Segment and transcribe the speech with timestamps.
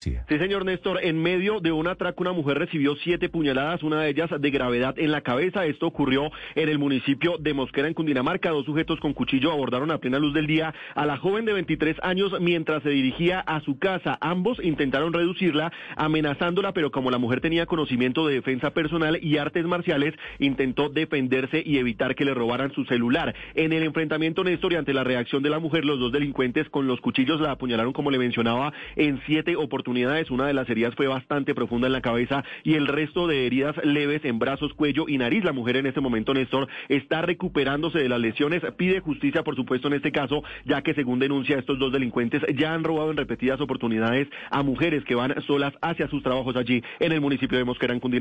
[0.00, 4.10] Sí, señor Néstor, en medio de un atraco una mujer recibió siete puñaladas, una de
[4.10, 5.66] ellas de gravedad en la cabeza.
[5.66, 8.50] Esto ocurrió en el municipio de Mosquera, en Cundinamarca.
[8.50, 11.96] Dos sujetos con cuchillo abordaron a plena luz del día a la joven de 23
[12.04, 14.16] años mientras se dirigía a su casa.
[14.20, 19.64] Ambos intentaron reducirla, amenazándola, pero como la mujer tenía conocimiento de defensa personal y artes
[19.64, 23.34] marciales, intentó defenderse y evitar que le robaran su celular.
[23.56, 26.86] En el enfrentamiento, Néstor, y ante la reacción de la mujer, los dos delincuentes con
[26.86, 30.30] los cuchillos la apuñalaron, como le mencionaba, en siete oportunidades oportunidades.
[30.30, 33.74] Una de las heridas fue bastante profunda en la cabeza y el resto de heridas
[33.84, 35.44] leves en brazos, cuello y nariz.
[35.44, 38.62] La mujer en este momento, Néstor, está recuperándose de las lesiones.
[38.76, 42.74] Pide justicia, por supuesto, en este caso, ya que según denuncia estos dos delincuentes ya
[42.74, 47.12] han robado en repetidas oportunidades a mujeres que van solas hacia sus trabajos allí en
[47.12, 48.18] el municipio de Mosquera, en Cundinamarca.